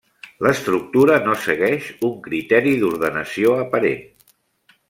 [0.45, 4.05] L'estructura no segueix un criteri d'ordenació aparent.